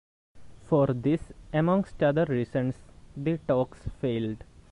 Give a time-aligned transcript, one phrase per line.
[0.63, 2.75] For this, amongst other reasons,
[3.15, 4.43] the talks failed.